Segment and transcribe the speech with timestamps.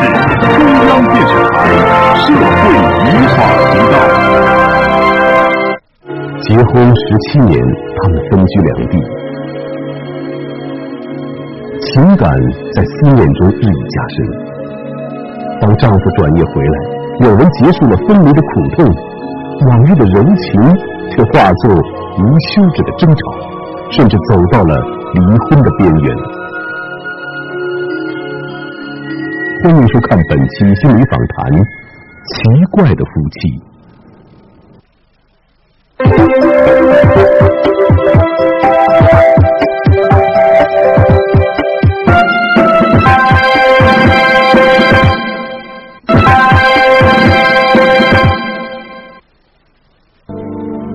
[0.00, 0.46] 是中
[0.86, 1.56] 央电视台
[2.14, 2.62] 社会
[3.04, 3.36] 与法
[3.72, 3.94] 频道。
[6.42, 7.52] 结婚十七年，
[7.96, 8.94] 他们分居两地，
[11.80, 12.30] 情感
[12.74, 14.16] 在思念中日益加深。
[15.60, 16.78] 当丈夫转业回来，
[17.18, 18.86] 两人结束了分离的苦痛，
[19.66, 20.62] 往日的柔情
[21.10, 22.22] 却化作无
[22.54, 23.20] 休止的争吵，
[23.90, 24.76] 甚至走到了
[25.14, 25.20] 离
[25.50, 26.37] 婚的边缘。
[29.68, 31.52] 欢迎收看本期心理访谈，
[32.32, 33.36] 《奇怪的夫妻》。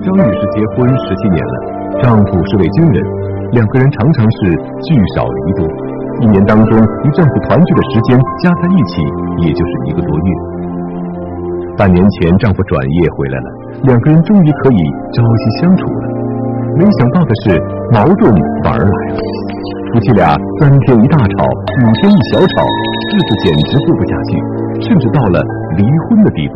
[0.02, 1.54] 张女士结婚十七年了，
[2.02, 2.98] 丈夫是位军人，
[3.52, 4.38] 两个人常常是
[4.82, 5.62] 聚少离多。
[6.20, 9.02] 一年当中，与丈夫团聚的时间加在一起，
[9.46, 10.28] 也就是一个多月。
[11.76, 13.50] 半年前，丈夫转业回来了，
[13.82, 14.78] 两个人终于可以
[15.12, 16.08] 朝夕相处了。
[16.76, 17.60] 没想到的是，
[17.92, 19.18] 矛盾反而来了。
[19.92, 22.62] 夫妻俩三天一大吵，五天一小吵，
[23.10, 25.42] 日子简直过不下去，甚至到了
[25.76, 26.54] 离婚的地步。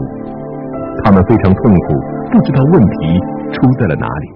[1.04, 1.94] 他们非常痛苦，
[2.30, 3.19] 不知道问题
[3.52, 4.32] 出在了哪里。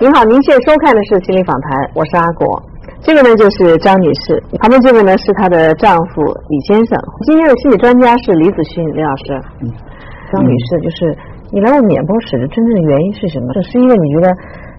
[0.00, 2.62] 您好，您现在收看的是《心理访谈》，我是阿果。
[3.04, 6.98] 这个呢就是张女士，旁边这位呢是她的丈夫李先生。
[7.26, 9.40] 今天的心理专家是李子勋李老师。
[9.60, 9.68] 嗯，
[10.32, 11.14] 张女士，就是
[11.52, 13.52] 你来我们演播室的真正的原因是什么？
[13.62, 14.32] 是因为你觉得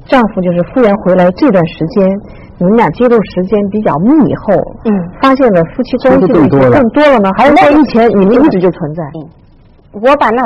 [0.08, 2.10] 丈夫就是复原回来这段时间，
[2.58, 9.04] 你们俩接触时间比较密以后，嗯，发现了夫妻关系的更多了呢，还是在以前你们一直就存在？
[9.22, 10.42] 嗯，我把那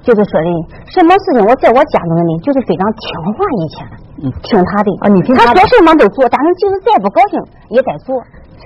[0.00, 0.48] 就是说的，
[0.88, 3.04] 什么事情我在我家中呢，就是非常听
[3.36, 3.76] 话以前。
[4.44, 7.40] 听他的啊，你听他说什么都做，但是就是再不高兴
[7.72, 8.12] 也得做。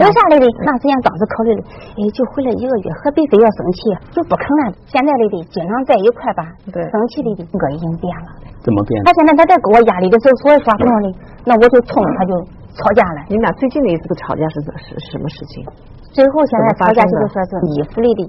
[0.03, 0.47] 为啥来的？
[0.67, 1.63] 那时间当时考虑的，
[1.95, 3.79] 哎，就回来一个月，何必非要生气？
[4.11, 4.75] 就不肯了。
[4.91, 6.43] 现在来的，经常在一块吧，
[6.75, 8.35] 对，生气的的，我已经变了。
[8.67, 8.91] 怎么变？
[9.07, 11.07] 他现在他在给我压力的时候，所以说什么的，
[11.47, 12.35] 那我就冲他就
[12.75, 13.23] 吵架了。
[13.31, 15.63] 你们俩最近的一次吵架是是什么事情？
[16.11, 18.23] 最后现在吵架就是说是衣服里的，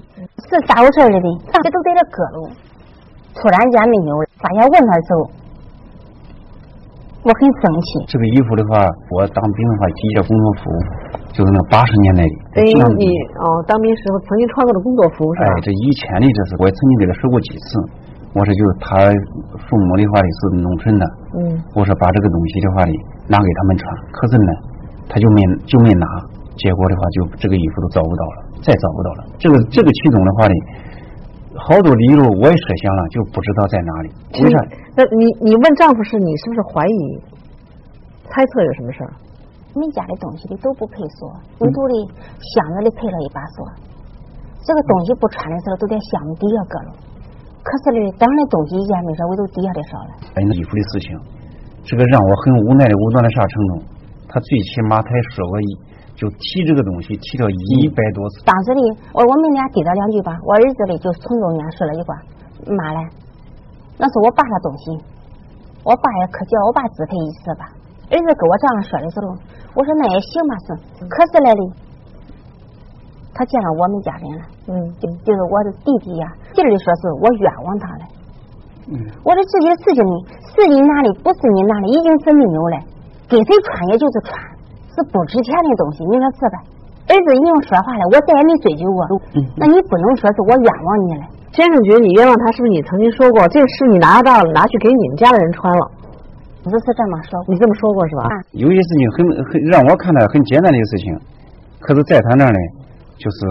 [0.46, 1.26] 是咋回事来的？
[1.50, 2.38] 这都在这搁了，
[3.36, 5.30] 突然间没有，发现问他的时候。
[7.26, 8.06] 我很生气。
[8.06, 10.70] 这个衣服的话，我当兵的话系件工作服，
[11.34, 12.34] 就是那八十年代的。
[12.54, 13.10] 哎，你
[13.42, 15.50] 哦，当兵时候曾经穿过的工作服是吧？
[15.50, 17.66] 哎，这以前的这是，我也曾经给他说过几次。
[18.30, 19.10] 我说就是他
[19.58, 21.04] 父母的话的是农村的，
[21.34, 22.94] 嗯，我说把这个东西的话呢
[23.26, 24.52] 拿给他们穿，可是呢，
[25.10, 26.06] 他就没就没拿，
[26.54, 29.20] 结果的话就这个衣服都找不到了，再找不到了。
[29.34, 30.54] 这个这个其中的话的。
[31.66, 34.08] 好多理由我也设想了，就不知道在哪里。
[34.38, 34.56] 为啥？
[34.94, 37.02] 那你你问丈夫是你是不是怀疑、
[38.30, 39.10] 猜测有什么事儿？
[39.74, 41.26] 你们家的东西的都不配锁，
[41.58, 41.94] 唯独的
[42.38, 43.66] 箱子里配了一把锁。
[44.62, 46.90] 这个东西不穿的时候都在箱子底下搁了。
[47.66, 50.10] 可是呢，当然东西一件没少，唯独底下的少了。
[50.38, 51.18] 哎，那衣服的事情，
[51.82, 53.72] 这个让我很无奈的，无奈到啥程度？
[54.30, 55.68] 他最起码他也说过一。
[56.16, 58.42] 就提这个东西提了一百多次。
[58.48, 58.80] 当时的
[59.12, 62.08] 我我们俩提了两句吧，我儿子的就从中间说了一句
[62.72, 63.00] ：“妈嘞，
[64.00, 64.96] 那是我爸的东西，
[65.84, 67.68] 我爸也可叫我爸支配一次吧。”
[68.08, 69.36] 儿子跟我这样说的时候，
[69.74, 70.66] 我说那也行吧是。
[71.04, 71.62] 可是来的，
[73.34, 78.04] 他见了我们家人了，嗯，就就是我的弟弟呀，劲儿的说是我冤枉他了。
[78.88, 80.14] 嗯，我说自己的事情呢，
[80.54, 82.76] 是你拿的，不是你拿的，已经是没有了，
[83.28, 84.55] 给谁穿也就是穿。
[84.96, 86.56] 是不值钱的东西，你说是吧？
[87.06, 89.04] 儿子已经说话了，我再也没追究过。
[89.54, 91.24] 那你不能说是我冤枉你了。
[91.52, 95.84] 先生觉得你冤枉他，是不是你曾经说过这个是你拿到了，拿去给你们家的人穿了？
[96.64, 98.26] 不是这么说，你这么说过是吧？
[98.50, 101.14] 有些事情很很让我看到很简单的事情，
[101.78, 102.58] 可是在他那儿呢，
[103.16, 103.46] 就是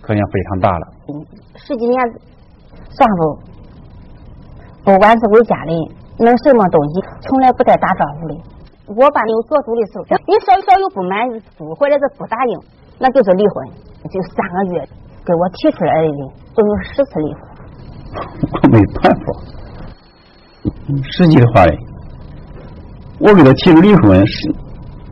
[0.00, 0.86] 可能非常大了。
[1.56, 2.00] 十几年，
[2.96, 3.38] 丈夫
[4.82, 5.76] 不管是为家里
[6.18, 8.34] 弄什么东西，从来不带打招呼的。
[8.88, 11.40] 我把你做主的时候，你稍稍有不满意，
[11.76, 12.58] 或者是不答应，
[12.98, 13.68] 那就是离婚。
[14.08, 14.80] 就三个月
[15.26, 16.08] 给我提出来的，
[16.56, 17.42] 都有十次离婚。
[18.62, 19.24] 我没办法。
[21.12, 21.76] 实际的话嘞，
[23.20, 24.54] 我给他提出离婚是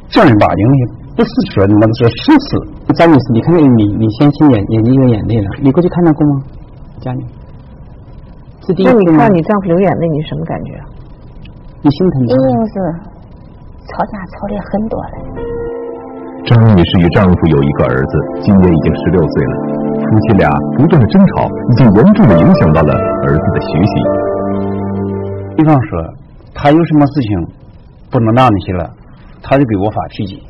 [0.09, 2.49] 正儿八经的，不是说那个说十次。
[2.95, 6.43] 张女士，你看见你你先亲眼眼睛流眼泪了，你过去看到过吗？
[7.01, 7.27] 家里
[8.65, 10.81] 是第一次那你看你丈夫流眼泪，你什么感觉？
[11.83, 12.27] 你心疼吗？
[12.31, 13.16] 一定是。
[13.93, 15.11] 吵架吵的很多了。
[16.45, 19.53] 张女士与丈夫有一个儿子，今年已经十六岁了。
[19.97, 23.93] 夫妻俩不断的争吵，已经严重的影响到了儿子的学习。
[25.57, 25.99] 比方说，
[26.55, 27.47] 他有什么事情
[28.11, 28.91] 不能拿那些了，
[29.43, 30.41] 他就给我发脾气。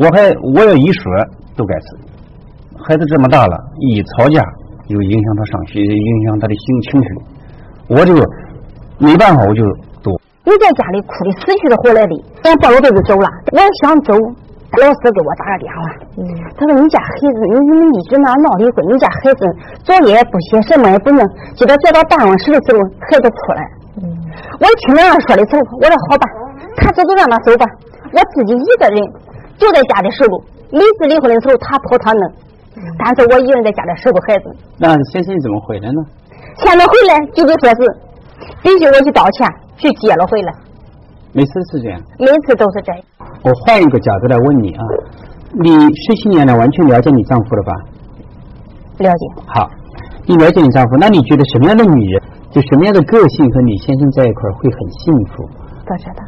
[0.00, 1.12] 我还我要一说
[1.56, 1.98] 都该死，
[2.78, 4.42] 孩子这么大了，一吵架
[4.88, 7.08] 又影响他上学，影响他的心情绪，
[7.88, 8.14] 我就
[8.98, 9.62] 没办法，我就
[10.44, 10.52] 躲。
[10.52, 14.14] 我在家里哭的死去的活来的，我抱着被子走了，我想走。
[14.80, 15.80] 老师给我打个电话，
[16.16, 16.24] 嗯，
[16.56, 19.44] 他说你家孩子，因为你们一直那闹离婚，你家孩子
[19.84, 21.20] 作业不写，什么也不弄，
[21.54, 23.60] 接着再到办公室的时候，孩子哭了。
[24.00, 24.08] 嗯，
[24.60, 26.24] 我听那样说的时候，我说好吧，
[26.80, 27.66] 他走就让他走吧，
[28.16, 28.96] 我自己一个人
[29.58, 30.40] 就在家里守着。
[30.72, 32.32] 每次离婚的时候，他跑他弄，
[32.96, 34.48] 但是我一个人在家里守着孩子。
[34.80, 36.00] 那先生怎么回来呢？
[36.56, 37.84] 现在回来就得说是
[38.62, 39.46] 必须我去道歉，
[39.82, 40.54] 去接了回来。
[41.32, 43.02] 每次是这样，每次都是这样。
[43.42, 44.84] 我换一个角度来问你啊，
[45.58, 47.72] 你十七年来完全了解你丈夫了吧？
[48.98, 49.24] 了解。
[49.46, 49.68] 好，
[50.26, 55.42] 你了解你丈夫，那你觉得什么样的女人，就什么样的个性和你先生在一块会很幸福？
[55.84, 56.22] 不知道。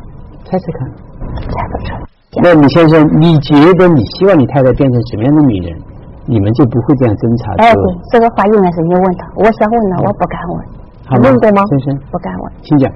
[0.45, 0.91] 猜猜看。
[1.37, 1.95] 猜不出。
[2.43, 5.79] 那李先生，你觉得你希望你太太变成什么样的女人，
[6.27, 7.53] 你们就不会这样争吵？
[7.59, 10.67] 哎，对，这个话应该是你问他，我想问呢，我不敢问。
[11.07, 11.63] 好问过吗？
[11.69, 12.53] 先生，不敢问。
[12.63, 12.91] 请讲。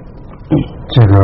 [0.89, 1.23] 这个。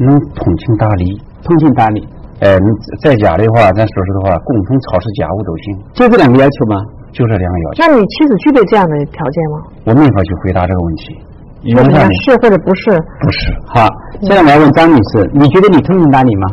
[0.00, 2.00] 能通情达理，通情达理。
[2.40, 2.64] 哎，你
[3.04, 5.64] 在家的话，咱说实的话，共同操持家务都行。
[5.92, 6.76] 就这两个要求吗？
[7.12, 7.84] 就这两个要求。
[7.84, 9.56] 那你妻子具备这样的条件吗？
[9.84, 11.20] 我没法去回答这个问题。
[11.76, 12.96] 为什么是或者不是？
[13.20, 13.52] 不是。
[13.66, 13.86] 好，
[14.22, 16.48] 现在我要问张女士，你觉得你通情达理吗？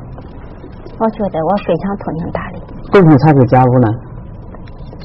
[1.00, 2.60] 我觉得我非常通情达理。
[2.92, 3.88] 共同操持家务呢？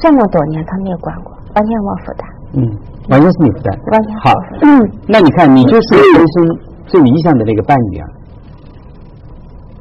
[0.03, 2.26] 这么多年他没管过，完全我负担。
[2.55, 2.67] 嗯，
[3.08, 3.79] 完全是你负担。
[3.93, 4.35] 完全好。
[4.62, 8.06] 嗯，那你看，你就是 人生最理想的那个伴侣啊。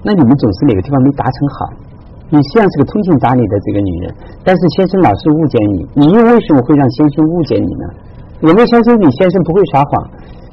[0.03, 1.69] 那你们总是哪个地方没达成好？
[2.29, 7.85] 你像是个通情达理的这个女人，但是先生老是误解你，你又为什么会让先生误解你呢？
[8.39, 10.09] 有没有相信你先生不会撒谎？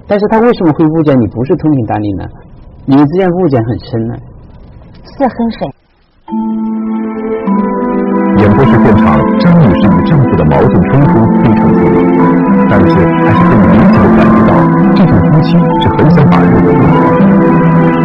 [0.06, 2.24] 但是他为什么会误解你不是通情达理呢？
[2.84, 4.14] 你们之间误解很深呢？
[5.04, 5.58] 是很深。
[8.38, 11.98] 演播室现场，张女士与丈夫的矛盾冲突非常激烈，
[12.70, 12.94] 但是
[13.26, 14.54] 还是可以明显的感觉到，
[14.94, 16.94] 这种夫妻是很想把日子过好。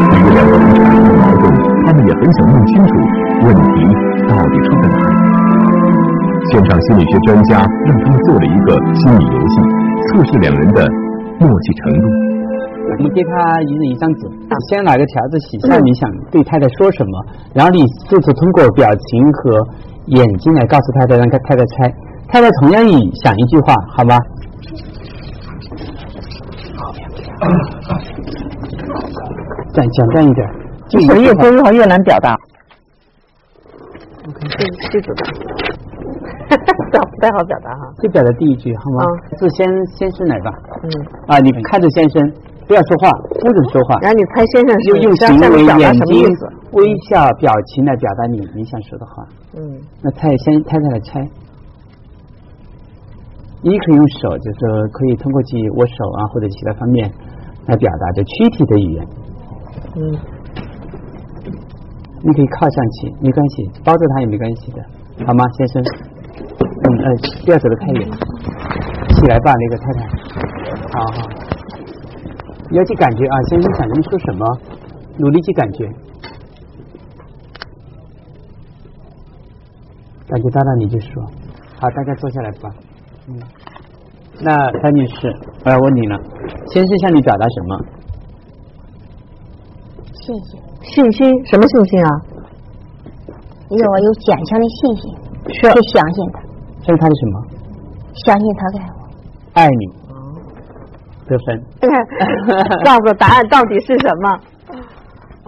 [0.10, 1.46] 对于两个人产生的矛盾，
[1.86, 2.92] 他们也很想弄清楚
[3.46, 3.86] 问题
[4.26, 5.14] 到底出在哪里。
[6.50, 9.62] 现场心理学专家让他们做了一个心理游戏，
[10.10, 10.88] 测试两人的
[11.40, 12.08] 默契程度。
[12.98, 14.28] 我们给他一人一张纸，
[14.70, 19.62] 先拿个条子写下你想对太太说什么，然后你试图通过表情和。
[20.08, 21.90] 眼睛来告诉太太，让太太猜。
[22.34, 24.18] 太太同样以想一句话，好吗？
[29.72, 30.50] 再简单一点。
[30.90, 32.36] 就是越说越好，越难表达。
[34.24, 35.24] 这这组的，
[36.50, 37.94] 不太好表达哈。
[38.02, 39.06] 就表达第一句好吗？
[39.38, 40.52] 是先先生来吧。
[40.82, 40.90] 嗯。
[41.28, 42.34] 啊，你看着先生。
[42.66, 44.00] 不要说话，不准说话。
[44.02, 46.26] 然后你猜先生用用行为、眼睛、
[46.72, 49.24] 微笑、表情来表达你你想说的话。
[49.56, 49.80] 嗯。
[50.02, 51.30] 那猜先太太来猜。
[53.64, 54.60] 你可以用手，就是
[54.92, 57.10] 可以通过去握手啊，或者其他方面
[57.68, 59.08] 来表达，就躯体的语言。
[59.96, 60.18] 嗯。
[62.26, 64.82] 你可以靠上去，没关系，抱着他也没关系的，
[65.26, 65.84] 好吗，先生？
[66.84, 67.16] 嗯，呃，
[67.46, 68.10] 不要走得太远。
[69.16, 70.08] 起来吧，那个太太。
[70.92, 71.30] 好好。
[72.72, 74.46] 要去感觉啊，先生想跟你说什么，
[75.18, 75.86] 努力去感觉，
[80.28, 81.24] 感觉到了你就说。
[81.80, 82.70] 好，大家坐下来吧。
[83.28, 83.40] 嗯，
[84.42, 85.34] 那张女士，
[85.66, 86.20] 我要问你了，
[86.72, 87.80] 先生向你表达什么？
[90.14, 90.60] 信心。
[90.84, 91.46] 信心？
[91.46, 92.10] 什么信心啊？
[93.70, 95.16] 要我有坚强的信心，
[95.48, 96.40] 去相信他。
[96.84, 97.36] 相信他的什么？
[98.26, 99.00] 相信他爱我。
[99.54, 100.04] 爱你。
[101.26, 101.64] 得分，
[102.84, 104.40] 告诉答案到底是什么？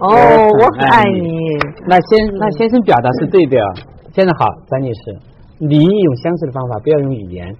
[0.00, 1.28] 哦，我很爱你。
[1.86, 3.56] 那先，那先生表达是对的。
[4.14, 5.00] 现在好，张女士，
[5.58, 7.56] 你用相似的方法，不要用语言，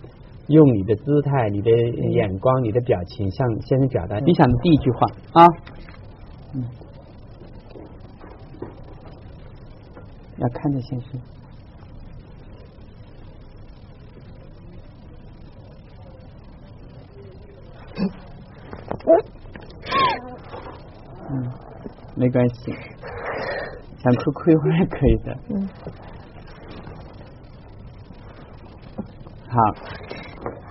[0.49, 5.47] 用你的姿态、你的眼光、你的表情向先生表达你想的第一句话啊。
[6.55, 6.62] 嗯，
[10.37, 11.19] 要看着先生。
[21.31, 21.50] 嗯，
[22.15, 22.75] 没关系，
[23.99, 25.35] 想哭哭一会儿也可以的。
[25.49, 25.67] 嗯。
[29.57, 29.61] 好，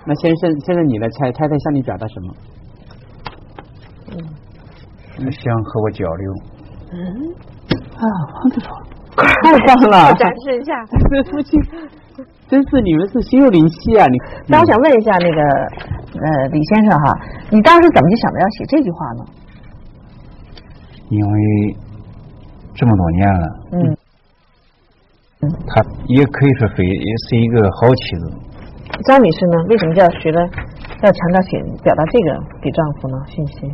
[0.06, 2.34] 那先生，现在你来猜，太太向你表达什么？
[4.12, 5.32] 嗯。
[5.32, 6.32] 想和我交流。
[6.92, 6.96] 嗯。
[7.96, 8.48] 啊，好
[9.42, 10.14] 太棒了！
[10.14, 10.72] 展示一下，
[11.10, 11.56] 这夫妻
[12.48, 14.06] 真是你们是心有灵犀啊！
[14.06, 14.16] 你。
[14.46, 15.40] 那我想问一下那个
[16.20, 17.18] 呃李先生哈，
[17.50, 19.24] 你当时怎么就想到要写这句话呢？
[21.08, 21.76] 因为
[22.74, 23.96] 这么多年了，嗯，
[25.66, 28.30] 她也可以说非也是一个好妻子。
[29.04, 29.56] 张女士呢？
[29.68, 30.40] 为什么要学了
[31.02, 33.16] 要强调写表达这个给丈夫呢？
[33.26, 33.66] 信息？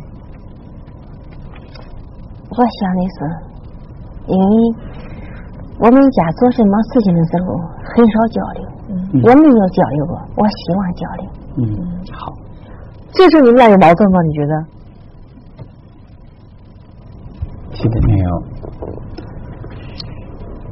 [2.49, 3.17] 我想的是，
[4.27, 4.75] 因为
[5.79, 7.57] 我们家做什么事情的时候
[7.95, 11.25] 很少交流，嗯，我没有交流过，我希望交流。
[11.57, 11.63] 嗯，
[12.11, 12.31] 好。
[13.13, 14.21] 这时候你们俩有矛盾吗？
[14.21, 14.65] 你觉得？
[17.73, 18.43] 其实没有。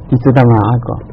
[0.08, 1.11] 你知道吗，阿哥？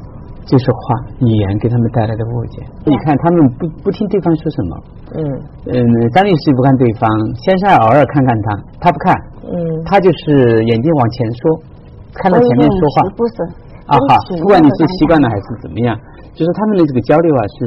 [0.50, 0.82] 这是话，
[1.22, 2.66] 语言给他们带来的误解。
[2.84, 4.72] 你看，他们不不听对方说什么。
[5.14, 5.22] 嗯
[5.70, 7.06] 嗯，张律师不看对方，
[7.38, 9.14] 先生偶尔看看他，他不看。
[9.46, 9.54] 嗯，
[9.86, 11.62] 他就是眼睛往前说，
[12.14, 13.10] 看到前面说话。
[13.16, 13.34] 不是。
[13.86, 15.96] 啊好，不管你是习惯了还是怎么样，
[16.34, 17.66] 就是他们的这个交流啊是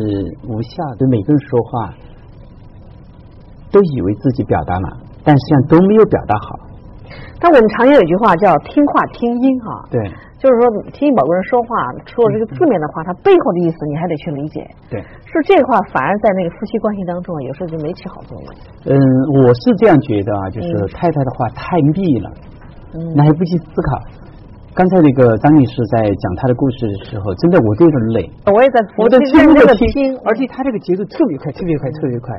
[0.50, 1.06] 无效的。
[1.06, 1.94] 每个人说话
[3.70, 6.58] 都以为自己表达了，但实际上都没有表达好。
[7.38, 9.88] 但我们常言有一句话叫“听话听音”哈。
[9.90, 10.00] 对。
[10.42, 14.66] 就是说，听某个人说话，除了这个字面的话，他背后的意思你还得去理解。
[14.90, 18.50] 对，是这话反而在那个夫妻关系当中，有时候就没起好作用。
[18.90, 18.98] 嗯，
[19.38, 22.26] 我是这样觉得啊，就是太太的话太密了，
[23.14, 24.02] 来不及思考。
[24.74, 28.26] 刚才那个张女士在讲她的故事的时候，真的我都有点累。
[28.50, 32.34] 我也在，我在认真的听，而且她这个节奏特别快，特别快，特别快，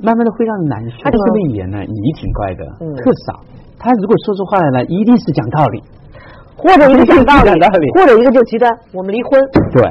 [0.00, 0.96] 慢慢的会让人难受。
[1.04, 1.18] 她的
[1.52, 2.64] 语言呢，也挺怪的，
[3.04, 3.44] 特少。
[3.76, 5.82] 她如果说出话来呢，一定是讲道理。
[6.64, 7.52] 或者一个讲道理，
[7.92, 9.36] 或者一个就极端，我们离婚。
[9.76, 9.84] 对，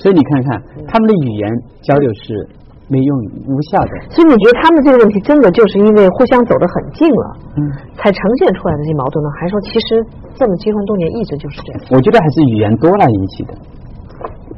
[0.00, 0.48] 所以你看看
[0.88, 1.44] 他们的语言
[1.84, 2.48] 交流是
[2.88, 3.12] 没用、
[3.44, 3.92] 无效的。
[4.08, 7.60] 所以你觉得他们这个问题真的就是因为互相走得很近了，嗯，
[8.00, 9.28] 才呈现出来的这些矛盾呢？
[9.38, 10.00] 还是说其实
[10.34, 11.80] 这么结婚多年一直就是这样？
[11.92, 13.52] 我觉得还是语言多了引起的，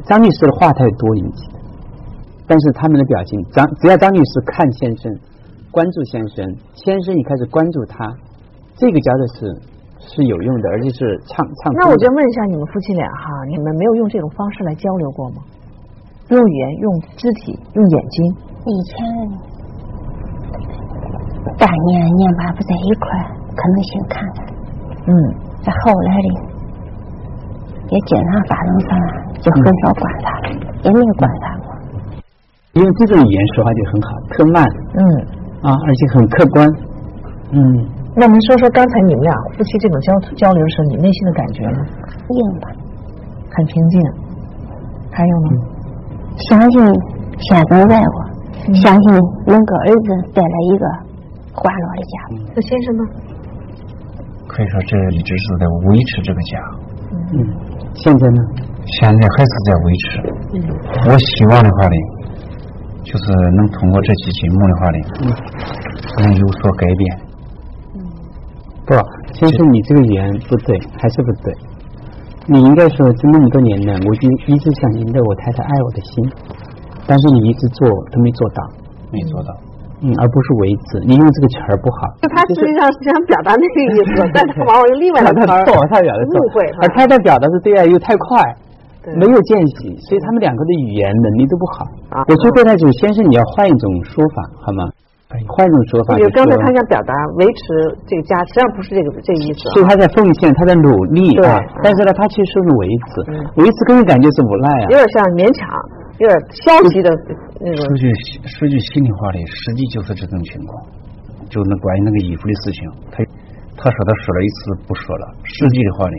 [0.06, 1.58] 张律师的话太多引起的。
[2.46, 5.10] 但是他们的表情，张只要张律师看先生，
[5.72, 8.06] 关注先生，先生也开始关注他，
[8.76, 9.79] 这个交流是。
[10.00, 11.72] 是有用的，而且是唱唱。
[11.74, 15.42] 那我就问一下你们夫妻俩哈，你们没有用这种方式来交流过吗？
[16.30, 18.34] 用语言、用肢体、用眼睛。
[18.64, 18.94] 以前
[21.58, 23.08] 半年年半不在一块，
[23.56, 24.46] 可能先看看。
[25.06, 25.12] 嗯。
[25.60, 26.28] 在后来的
[27.90, 28.88] 也经常发生啥，
[29.40, 30.48] 就很少管他了，
[30.84, 31.74] 也没有管他过。
[32.74, 34.64] 因为这种语言说话就很好，特慢。
[34.94, 35.02] 嗯。
[35.62, 36.68] 啊，而且很客观。
[37.50, 37.58] 嗯。
[38.16, 41.86] 那您说说刚才你们俩夫妻这种交交流的时候，你内心的感觉呢？
[42.28, 42.68] 硬吧，
[43.50, 44.00] 很平静。
[45.12, 45.48] 还有呢？
[46.48, 46.80] 相信
[47.38, 49.12] 先生爱我，相信
[49.46, 50.86] 能给儿子带来一个
[51.52, 52.12] 欢乐的家。
[52.54, 53.04] 那先生呢？
[54.48, 56.52] 可以说这一直是在维持这个家。
[57.32, 57.46] 嗯。
[57.94, 58.42] 现在呢？
[58.86, 60.08] 现在还是在维持。
[60.54, 60.56] 嗯。
[61.12, 61.96] 我希望的话呢，
[63.04, 64.98] 就是能通过这期节目的话呢，
[66.18, 67.29] 能有所改变。
[68.90, 68.98] 不，
[69.38, 71.54] 先生，你这个语言不对，还是不对。
[72.50, 76.26] 你应该说，这那么多年呢，我就一直想赢得我太太爱我的心，
[77.06, 78.58] 但是你一直做都没做到，
[79.14, 79.54] 没做到。
[80.02, 80.98] 嗯，而不是为止。
[81.06, 82.10] 你用这个词儿不好。
[82.18, 85.62] 就他实际上是想表达那个意思， 但他往往用另外的词儿。
[85.70, 86.42] 错，他表达错。
[86.42, 86.66] 误会。
[86.82, 88.42] 而太太表达是对爱又太快，
[89.14, 91.86] 没有间隙，所以他们两个的语言能力都不好。
[92.10, 94.89] 啊我说对他就是先生，你要换一种说法，好吗？
[95.60, 97.60] 换一种说法，就刚才他想表达维持
[98.08, 99.68] 这个家，实际上不是这个这个意思。
[99.76, 101.60] 所以他在奉献，他在努力啊。
[101.84, 103.20] 但是呢，他其实是维持，
[103.60, 104.86] 维持给人感觉是无奈啊。
[104.88, 105.68] 有点像勉强，
[106.16, 106.32] 有点
[106.64, 107.12] 消极的
[107.60, 107.84] 那种。
[107.84, 108.08] 说句
[108.48, 110.72] 说句心里话的，实际就是这种情况。
[111.52, 112.80] 就那关于那个衣服的事情，
[113.12, 113.20] 他
[113.76, 116.16] 他说他说了一次不说了，实际的话呢，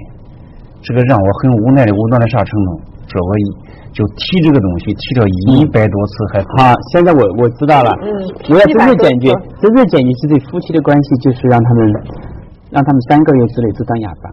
[0.85, 2.90] 这个让我很无奈的，无奈到啥程度？
[3.11, 3.77] 说我一。
[3.91, 6.71] 就提这个东西提了一百多次，还好。
[6.93, 7.91] 现在我我知道了，
[8.47, 9.27] 我要真正解决，
[9.59, 11.91] 真正解决这对夫妻的关系，就是让他们
[12.71, 14.31] 让他们三个月之内都当哑巴，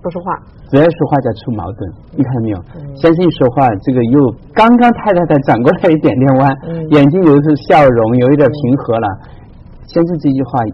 [0.00, 0.32] 不说话。
[0.72, 2.58] 只要说话就出矛盾，你看到没有？
[2.96, 4.18] 先生一说话，这个又
[4.54, 6.56] 刚刚太太才转过来一点点弯，
[6.88, 9.08] 眼睛有是笑容，有一点平和了。
[9.84, 10.64] 先生这句话。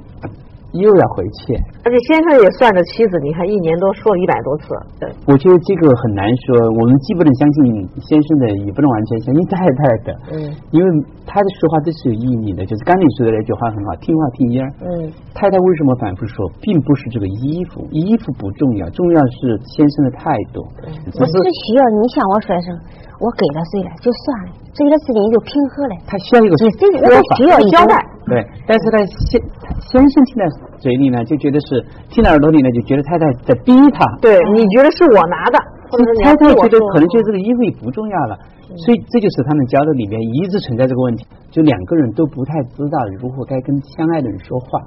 [0.72, 4.66] 又要回去，而且先生也算着妻子，你看一年多说了一百多次。
[5.00, 10.08] 对，我觉得这个很难说，我们既不能相信先生的，也不能完全相信太太的。
[10.30, 10.36] 嗯，
[10.70, 10.86] 因为
[11.26, 14.68] 他的说话都是有意义的，就是刚你说的那句话很好，听话听音儿。
[14.82, 20.62] 嗯，太太为什么反复说，并不是这个衣服，衣服不重要，重要是先生的态度。
[21.18, 21.32] 我是
[21.66, 22.68] 需要你向我说一声，
[23.20, 25.94] 我给了谁了就算了，这个事情就平和了。
[26.08, 26.64] 他需要一个说
[27.28, 27.94] 法，需要交代。
[28.24, 28.96] 对，但是呢，
[29.28, 29.36] 先
[29.92, 30.48] 先生听在
[30.80, 34.08] 嘴里呢，就觉得是听在耳朵里呢，就觉得太太在逼他。
[34.24, 35.60] 对，你觉得是我拿的，
[36.24, 38.38] 太太觉得可能觉得这个衣服也不重要了，
[38.88, 44.80] 所以这就是他们交流里面一直存在这个问题，就两个人都不太知道如何该跟相爱的人说话。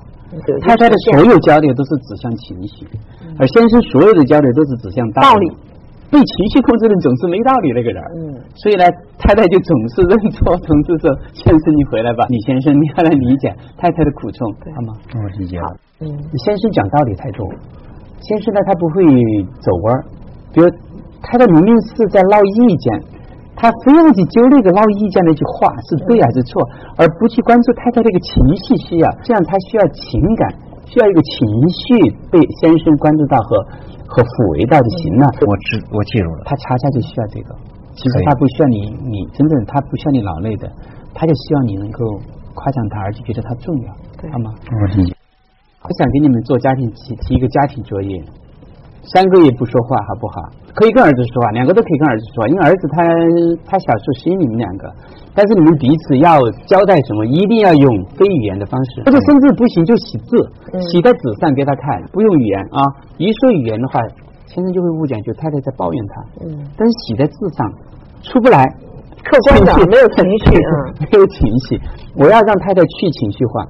[0.66, 2.88] 太太的所有交流都是指向情绪，
[3.38, 5.54] 而先生所有的交流都是指向道理。
[6.14, 7.98] 被情绪控制的总是没道理那个人。
[8.14, 8.86] 嗯，所以呢，
[9.18, 13.50] 太太就总是认错，总是说：“先生，你回来吧，李先生，你要来理解
[13.82, 14.46] 太太的苦衷，
[14.78, 15.68] 好吗？”我理解了。
[16.06, 16.06] 嗯，
[16.46, 17.42] 先生讲道理太多，
[18.22, 19.02] 先生呢他不会
[19.58, 20.06] 走弯儿，
[20.54, 20.70] 比如
[21.26, 23.10] 太太明明是在闹意见。
[23.56, 26.60] 他非要去揪那个闹意见那句话是对还是错，
[26.98, 30.50] 而不去关注太太这个情绪需要，这样他需要情感，
[30.90, 31.86] 需要一个情绪
[32.34, 33.66] 被先生关注到和
[34.08, 35.26] 和抚慰到就行了。
[35.46, 37.56] 我知我记住了，他恰恰就需要这个。
[37.94, 40.66] 其实他不需要你，你真正他不需要你劳累的，
[41.14, 42.20] 他就希望你能够
[42.54, 43.94] 夸奖他，而且觉得他重要，
[44.32, 44.54] 好吗？
[44.66, 45.16] 我理解。
[45.84, 48.24] 我想给你们做家庭提提一个家庭作业。
[49.04, 50.36] 三个月不说话好不好？
[50.74, 53.06] 可以跟儿子说话，两个都可以跟儿子说话，因为儿子他
[53.70, 54.90] 他小时候吸引你们两个，
[55.36, 57.88] 但是你们彼此要交代什么，一定要用
[58.18, 60.34] 非语言的方式，或者甚至不行就写字，
[60.90, 62.82] 写在纸上给他看，不用语言啊。
[63.18, 64.02] 一说语言的话，
[64.50, 66.14] 先生就会误解，就太太在抱怨他。
[66.42, 67.70] 嗯，但是写在字上
[68.24, 68.66] 出不来，
[69.22, 70.74] 客观的没有情绪啊，
[71.06, 71.80] 没有情绪。
[72.18, 73.66] 我要让太太去情绪化，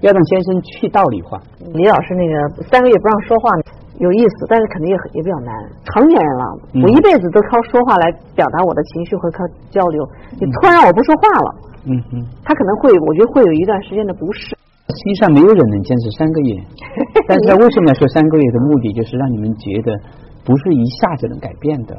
[0.00, 1.36] 要让先生去道理化。
[1.74, 3.50] 李老师那个三个月不让说话。
[3.98, 5.50] 有意思，但是肯定也也比较难。
[5.88, 6.44] 成年人了，
[6.84, 10.04] 我一辈子都靠说话来表达我的情绪和靠交流。
[10.38, 11.48] 你突然让我不说话了，
[11.86, 14.54] 嗯嗯，他可能会，我觉得会有一段时间的不适。
[14.86, 16.54] 实际上，没有人能坚持三个月。
[17.26, 19.98] 但是，为什么要说三个月的目的，就是让你们觉得
[20.44, 21.96] 不是一下子能改变的。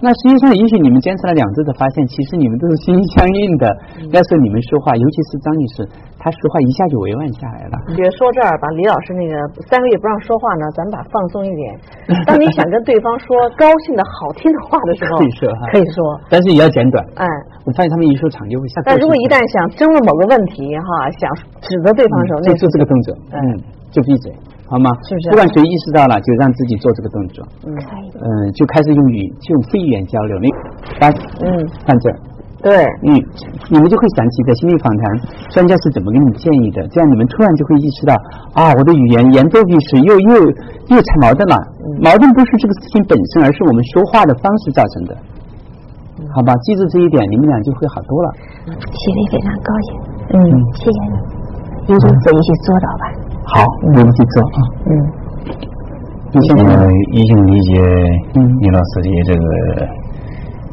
[0.00, 3.64] 那实际上，也许你们坚持了两周的发现，其实你们都是心心相印的。
[4.12, 5.88] 要是你们说话，尤其是张女士，
[6.20, 7.74] 她说话一下就委婉下来了。
[7.96, 9.32] 觉得说这儿把李老师那个
[9.72, 11.64] 三个月不让说话呢，咱们把放松一点。
[12.28, 15.96] 当你想跟对方说高兴的好听的话的时候，可以说，可以说，
[16.28, 17.00] 但是也要简短。
[17.16, 17.24] 哎，
[17.64, 18.84] 我发现他们一说长就会下。
[18.84, 21.24] 但如果一旦想争论某个问题哈，想
[21.64, 23.40] 指责对方的时候，就做这个动作，嗯，
[23.88, 24.28] 就闭嘴。
[24.68, 24.90] 好吗？
[25.06, 25.30] 是不是？
[25.30, 27.46] 不管谁意识到了，就让自己做这个动作。
[27.66, 27.70] 嗯，
[28.18, 30.38] 嗯，就开始用语，就用非语言交流。
[30.42, 30.50] 你，
[30.98, 31.06] 来，
[31.40, 31.46] 嗯，
[31.86, 32.16] 看这儿。
[32.66, 33.14] 对，嗯，
[33.70, 35.02] 你们就会想起在心理访谈，
[35.54, 36.82] 专家是怎么给你建议的？
[36.88, 38.14] 这样你们突然就会意识到，
[38.58, 40.34] 啊，我的语言言多必失，又又
[40.90, 41.54] 又成矛盾了。
[42.02, 45.14] 矛盾不是这个事情本身，而是我们说话的方式造成的。
[46.34, 48.28] 好吧，记住这一点，你们俩就会好多了。
[48.66, 49.88] 心里非常高兴。
[50.34, 50.42] 嗯，
[50.74, 53.25] 谢谢你，一定自己去做到吧。
[53.48, 54.58] 好，我们去做啊。
[54.86, 54.92] 嗯，
[56.34, 56.38] 我
[57.12, 57.80] 已经理解
[58.60, 59.42] 李老师的这个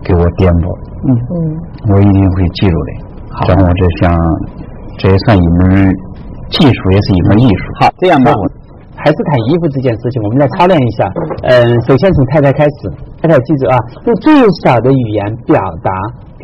[0.03, 0.65] 给我点拨。
[1.05, 2.91] 嗯嗯，我一定会记住的。
[3.29, 4.19] 好，我这像
[4.97, 5.93] 这也算一门
[6.49, 7.63] 技术，也是一门艺术。
[7.79, 8.31] 好，这样吧，
[8.95, 11.11] 还是谈衣服这件事情，我们再操练一下。
[11.43, 12.91] 嗯，首先从太太开始，
[13.23, 14.35] 太太记住啊，用最
[14.67, 15.89] 少的语言表达。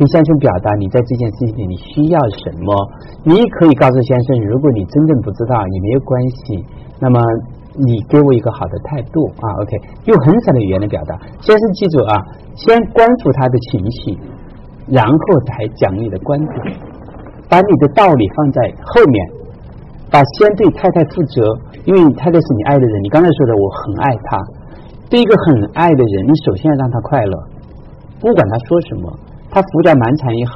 [0.00, 2.72] 跟先生表达你在这件事情里你需要什么，
[3.22, 6.64] 你可以告诉先生，如果你真正不知道也没有关系，
[6.98, 7.20] 那么
[7.76, 11.20] 你给我一个好的态度啊，OK，用很少的语言来表达。
[11.42, 12.16] 先生记住啊，
[12.56, 14.16] 先关注他的情绪，
[14.88, 16.80] 然后才讲你的观点，
[17.50, 19.28] 把你的道理放在后面，
[20.10, 21.44] 把先对太太负责，
[21.84, 24.38] 因为太太是你爱的人，你刚才说的我很爱她，
[25.10, 27.34] 对一个很爱的人，你首先要让他快乐，
[28.20, 29.12] 不管他说什么。
[29.52, 30.54] 他胡搅蛮缠也好，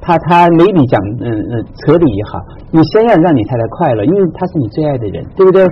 [0.00, 5.62] 他他没理讲嗯嗯扯理也好，你先要让你太太快乐，因为他是你最爱的人，对不对？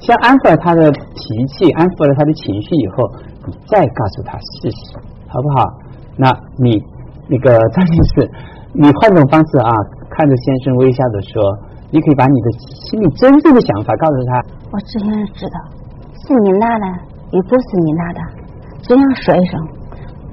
[0.00, 3.06] 先安抚了他的脾气，安抚了他的情绪以后，
[3.46, 4.98] 你再告诉他事实，
[5.30, 5.62] 好不好？
[6.18, 6.26] 那
[6.58, 6.82] 你
[7.30, 8.26] 那个张女士，
[8.74, 9.70] 你换种方式啊，
[10.10, 11.38] 看着先生微笑的说，
[11.94, 12.48] 你可以把你的
[12.90, 14.42] 心里真正的想法告诉他。
[14.74, 15.56] 我只想知道，
[16.26, 16.86] 是你拿的，
[17.30, 18.20] 也不是你拿的，
[18.82, 19.60] 只想说一声。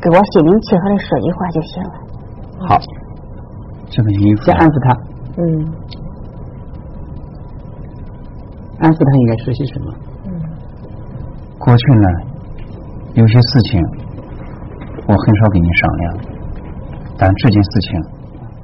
[0.02, 1.94] 给我心平气和的说句话就行了。
[2.68, 2.80] 好，
[3.90, 4.88] 这个衣服先安抚他。
[5.38, 5.44] 嗯。
[8.80, 9.88] 安抚他应该说些什么？
[10.26, 10.30] 嗯。
[11.58, 12.08] 过去呢，
[13.16, 13.82] 有些事情
[15.08, 16.06] 我很少跟你商量，
[17.18, 18.00] 但这件事情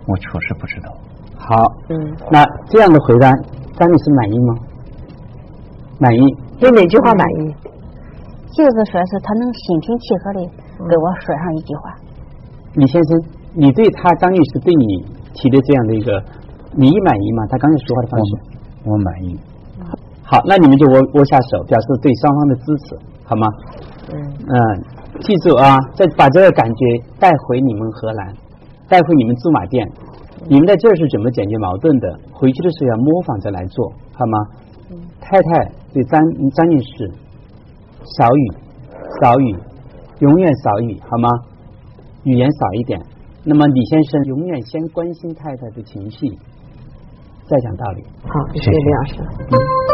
[0.06, 0.94] 我确实不知道。
[1.38, 1.66] 好。
[1.90, 1.96] 嗯。
[2.30, 3.32] 那这样的回答，
[3.80, 4.54] 张女士满意吗？
[5.98, 6.38] 满意。
[6.60, 7.56] 对哪句话满意？
[8.52, 10.40] 就是说是他能心平气和的。
[10.90, 11.96] 给我说上一句话，
[12.76, 13.22] 李先生，
[13.54, 14.86] 你对他张律师对你
[15.34, 16.24] 提的这样的一个，
[16.74, 17.46] 你满意吗？
[17.50, 18.32] 他刚才说话的方式，
[18.86, 19.40] 我满意。
[20.24, 23.48] 好，那你们就握握下手，表示对双方的支持，好吗？
[24.14, 24.18] 嗯。
[24.48, 24.58] 嗯，
[25.22, 26.86] 记住啊，再把这个感觉
[27.20, 28.34] 带回你们荷兰，
[28.88, 29.88] 带回你们驻马店。
[30.48, 32.08] 你们在这儿是怎么解决矛盾的？
[32.34, 34.38] 回去的时候要模仿着来做，好吗？
[35.22, 36.20] 太太对张
[36.52, 37.12] 张女士，
[38.04, 38.52] 少语，
[39.22, 39.56] 少语。
[40.20, 41.30] 永远少语好吗？
[42.24, 43.02] 语言少一点。
[43.44, 46.28] 那么李先生永远先关心太太的情绪，
[47.48, 48.04] 再讲道理。
[48.22, 49.91] 好，谢谢李老师。